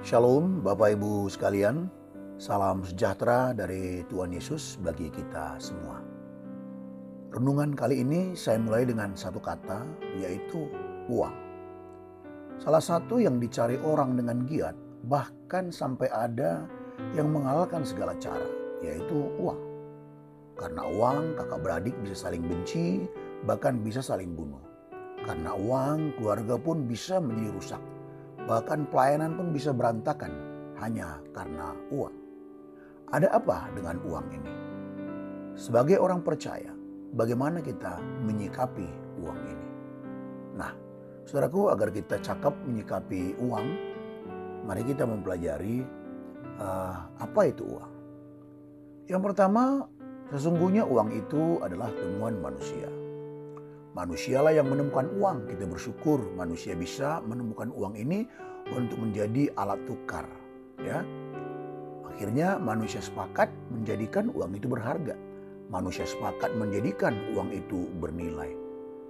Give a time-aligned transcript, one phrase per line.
[0.00, 1.84] Shalom Bapak Ibu sekalian,
[2.40, 6.00] salam sejahtera dari Tuhan Yesus bagi kita semua.
[7.28, 9.84] Renungan kali ini saya mulai dengan satu kata
[10.16, 10.72] yaitu
[11.12, 11.36] uang.
[12.56, 14.72] Salah satu yang dicari orang dengan giat
[15.04, 16.64] bahkan sampai ada
[17.12, 18.48] yang mengalahkan segala cara
[18.80, 19.60] yaitu uang.
[20.56, 23.04] Karena uang kakak beradik bisa saling benci
[23.44, 24.64] bahkan bisa saling bunuh.
[25.28, 27.82] Karena uang keluarga pun bisa menjadi rusak
[28.50, 30.34] Bahkan pelayanan pun bisa berantakan
[30.82, 32.16] hanya karena uang.
[33.14, 34.52] Ada apa dengan uang ini?
[35.54, 36.74] Sebagai orang percaya,
[37.14, 38.90] bagaimana kita menyikapi
[39.22, 39.68] uang ini?
[40.58, 40.74] Nah,
[41.30, 43.66] saudaraku, agar kita cakap menyikapi uang,
[44.66, 45.86] mari kita mempelajari
[46.58, 47.92] uh, apa itu uang.
[49.06, 49.86] Yang pertama,
[50.34, 52.90] sesungguhnya uang itu adalah temuan manusia.
[53.90, 55.50] Manusialah yang menemukan uang.
[55.50, 58.22] Kita bersyukur manusia bisa menemukan uang ini
[58.70, 60.30] untuk menjadi alat tukar.
[60.78, 61.02] Ya,
[62.06, 65.18] akhirnya manusia sepakat menjadikan uang itu berharga.
[65.70, 68.54] Manusia sepakat menjadikan uang itu bernilai.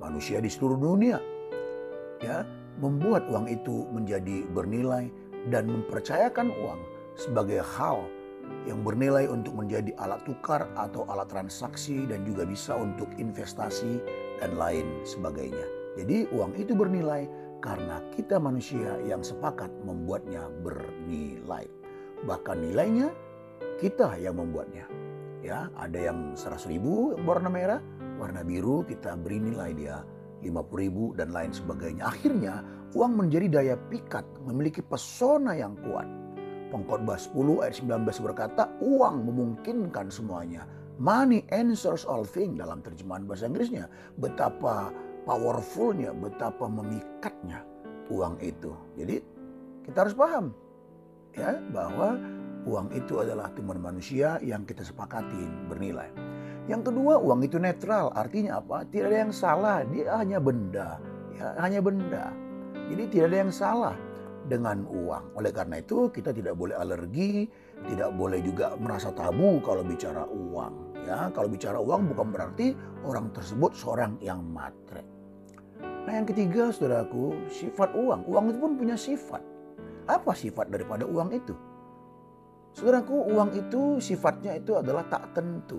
[0.00, 1.20] Manusia di seluruh dunia,
[2.24, 2.42] ya,
[2.80, 5.12] membuat uang itu menjadi bernilai
[5.52, 6.80] dan mempercayakan uang
[7.14, 8.08] sebagai hal
[8.68, 13.98] yang bernilai untuk menjadi alat tukar atau alat transaksi dan juga bisa untuk investasi
[14.38, 15.66] dan lain sebagainya.
[15.98, 17.28] Jadi uang itu bernilai
[17.62, 21.68] karena kita manusia yang sepakat membuatnya bernilai.
[22.26, 23.10] Bahkan nilainya
[23.78, 24.86] kita yang membuatnya.
[25.42, 27.82] Ya, ada yang 100 ribu warna merah,
[28.14, 30.06] warna biru kita beri nilai dia
[30.42, 32.06] 50 ribu dan lain sebagainya.
[32.06, 32.62] Akhirnya
[32.94, 36.21] uang menjadi daya pikat, memiliki pesona yang kuat.
[36.72, 40.64] Pengkhotbah 10 ayat 19 berkata, uang memungkinkan semuanya.
[40.96, 43.92] Money answers all things dalam terjemahan bahasa Inggrisnya.
[44.16, 44.88] Betapa
[45.28, 47.60] powerfulnya, betapa memikatnya
[48.08, 48.72] uang itu.
[48.96, 49.20] Jadi
[49.84, 50.56] kita harus paham
[51.36, 52.16] ya bahwa
[52.64, 56.08] uang itu adalah teman manusia yang kita sepakatin bernilai.
[56.70, 58.14] Yang kedua, uang itu netral.
[58.14, 58.86] Artinya apa?
[58.86, 61.02] Tidak ada yang salah, dia hanya benda,
[61.34, 62.30] ya, hanya benda.
[62.86, 63.96] Jadi tidak ada yang salah
[64.46, 65.38] dengan uang.
[65.38, 67.46] Oleh karena itu kita tidak boleh alergi,
[67.86, 70.94] tidak boleh juga merasa tabu kalau bicara uang.
[71.02, 75.02] Ya, kalau bicara uang bukan berarti orang tersebut seorang yang matre.
[76.02, 78.26] Nah yang ketiga saudaraku, sifat uang.
[78.26, 79.42] Uang itu pun punya sifat.
[80.10, 81.54] Apa sifat daripada uang itu?
[82.72, 85.78] Saudaraku, uang itu sifatnya itu adalah tak tentu.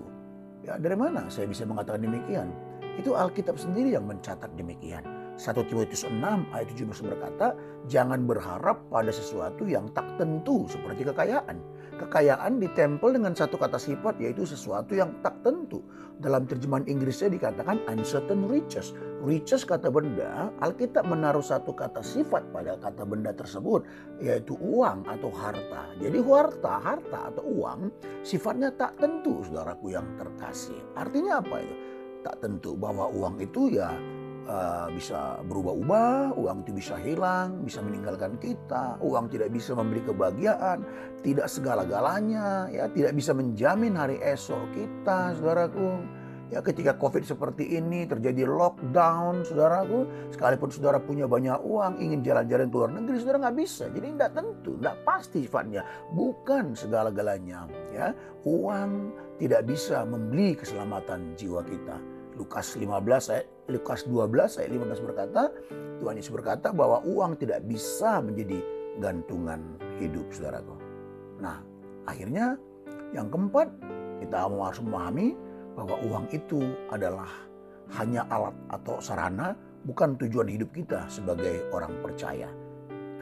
[0.64, 2.48] Ya, dari mana saya bisa mengatakan demikian?
[2.96, 5.02] Itu Alkitab sendiri yang mencatat demikian.
[5.34, 6.22] 1 Timotius 6
[6.54, 7.58] ayat 17 berkata,
[7.90, 11.58] jangan berharap pada sesuatu yang tak tentu seperti kekayaan.
[11.98, 15.82] Kekayaan ditempel dengan satu kata sifat yaitu sesuatu yang tak tentu.
[16.22, 18.94] Dalam terjemahan Inggrisnya dikatakan uncertain riches.
[19.26, 23.82] Riches kata benda, Alkitab menaruh satu kata sifat pada kata benda tersebut
[24.22, 25.90] yaitu uang atau harta.
[25.98, 27.90] Jadi harta, harta atau uang
[28.22, 30.78] sifatnya tak tentu saudaraku yang terkasih.
[30.94, 31.76] Artinya apa itu?
[32.22, 33.90] Tak tentu bahwa uang itu ya
[34.48, 40.84] uh, bisa berubah-ubah, uang itu bisa hilang, bisa meninggalkan kita, uang tidak bisa memberi kebahagiaan,
[41.24, 46.22] tidak segala-galanya, ya tidak bisa menjamin hari esok kita, saudaraku.
[46.52, 52.68] Ya ketika COVID seperti ini terjadi lockdown, saudaraku, sekalipun saudara punya banyak uang, ingin jalan-jalan
[52.68, 53.88] ke luar negeri, saudara nggak bisa.
[53.90, 55.82] Jadi tidak tentu, tidak pasti sifatnya.
[56.12, 57.64] Bukan segala-galanya.
[57.90, 58.12] Ya,
[58.44, 61.96] uang tidak bisa membeli keselamatan jiwa kita
[62.34, 65.42] Lukas 15 ayat Lukas 12 ayat 15 berkata,
[66.02, 68.60] Tuhan Yesus berkata bahwa uang tidak bisa menjadi
[68.98, 70.74] gantungan hidup saudaraku.
[71.40, 71.62] Nah,
[72.04, 72.58] akhirnya
[73.14, 73.70] yang keempat,
[74.20, 75.38] kita harus memahami
[75.74, 77.30] bahwa uang itu adalah
[77.98, 79.54] hanya alat atau sarana,
[79.86, 82.50] bukan tujuan hidup kita sebagai orang percaya.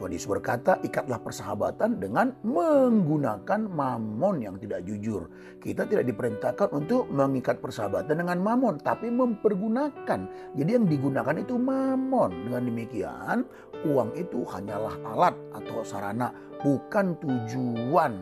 [0.03, 5.31] Tuhan Yesus berkata, ikatlah persahabatan dengan menggunakan mamon yang tidak jujur.
[5.63, 10.27] Kita tidak diperintahkan untuk mengikat persahabatan dengan mamon, tapi mempergunakan.
[10.59, 12.35] Jadi yang digunakan itu mamon.
[12.51, 13.47] Dengan demikian,
[13.87, 16.35] uang itu hanyalah alat atau sarana,
[16.67, 18.19] bukan tujuan.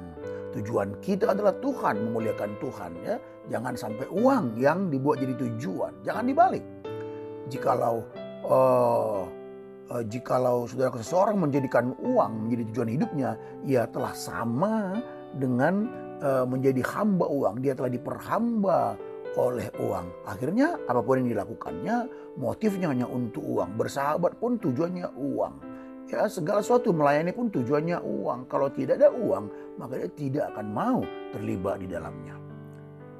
[0.60, 3.16] Tujuan kita adalah Tuhan, memuliakan Tuhan ya.
[3.48, 5.96] Jangan sampai uang yang dibuat jadi tujuan.
[6.04, 6.64] Jangan dibalik.
[7.48, 8.04] Jikalau
[8.44, 9.39] uh,
[9.90, 13.30] uh, jikalau saudara seseorang menjadikan uang menjadi tujuan hidupnya,
[13.66, 15.02] ia telah sama
[15.36, 15.90] dengan
[16.22, 17.60] uh, menjadi hamba uang.
[17.60, 18.94] Dia telah diperhamba
[19.38, 20.06] oleh uang.
[20.26, 21.96] Akhirnya apa pun yang dilakukannya,
[22.38, 23.78] motifnya hanya untuk uang.
[23.78, 25.54] Bersahabat pun tujuannya uang.
[26.10, 28.50] Ya, segala sesuatu melayani pun tujuannya uang.
[28.50, 31.00] Kalau tidak ada uang, maka dia tidak akan mau
[31.30, 32.34] terlibat di dalamnya.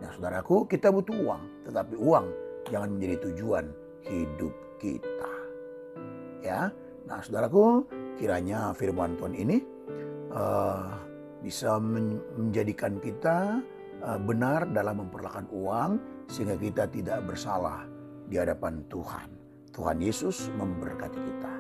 [0.03, 2.27] Nah, saudaraku, kita butuh uang, tetapi uang
[2.67, 3.65] jangan menjadi tujuan
[4.03, 4.51] hidup
[4.83, 5.30] kita
[6.45, 6.73] ya.
[7.09, 7.89] Nah, saudaraku,
[8.21, 9.59] kiranya firman Tuhan ini
[10.31, 10.95] uh,
[11.41, 13.65] bisa men menjadikan kita
[14.05, 15.91] uh, benar dalam memperlakukan uang
[16.29, 17.89] sehingga kita tidak bersalah
[18.31, 19.29] di hadapan Tuhan.
[19.71, 21.55] Tuhan Yesus memberkati kita.